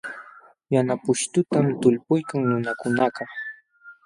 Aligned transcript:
Yana 0.73 0.93
pushtutam 1.03 1.65
talpuykan 1.81 2.39
nunakunakaq. 2.49 3.29